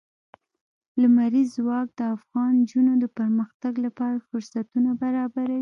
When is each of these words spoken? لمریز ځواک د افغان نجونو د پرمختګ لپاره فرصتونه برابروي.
لمریز 1.01 1.47
ځواک 1.57 1.87
د 1.99 2.01
افغان 2.15 2.51
نجونو 2.61 2.93
د 3.03 3.05
پرمختګ 3.17 3.73
لپاره 3.85 4.23
فرصتونه 4.27 4.89
برابروي. 5.01 5.49